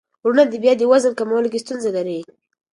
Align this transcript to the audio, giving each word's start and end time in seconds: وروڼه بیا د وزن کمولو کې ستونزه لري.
وروڼه 0.23 0.43
بیا 0.63 0.73
د 0.77 0.81
وزن 0.91 1.13
کمولو 1.19 1.51
کې 1.53 1.63
ستونزه 1.63 1.89
لري. 1.97 2.19